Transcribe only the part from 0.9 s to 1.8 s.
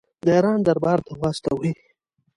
ته واستوي.